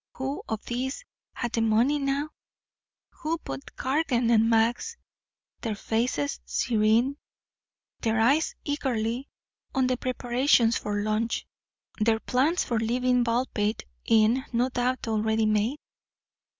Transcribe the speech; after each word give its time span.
Who 0.15 0.41
of 0.49 0.65
these 0.65 1.05
had 1.33 1.51
the 1.53 1.61
money 1.61 1.99
now? 1.99 2.31
Who 3.21 3.37
but 3.43 3.75
Cargan 3.75 4.31
and 4.31 4.49
Max, 4.49 4.97
their 5.61 5.75
faces 5.75 6.39
serene, 6.43 7.17
their 7.99 8.19
eyes 8.19 8.55
eagerly 8.63 9.29
on 9.75 9.85
the 9.85 9.97
preparations 9.97 10.75
for 10.75 11.03
lunch, 11.03 11.45
their 11.99 12.19
plans 12.19 12.63
for 12.63 12.79
leaving 12.79 13.21
Baldpate 13.21 13.83
Inn 14.05 14.43
no 14.51 14.69
doubt 14.69 15.07
already 15.07 15.45
made? 15.45 15.77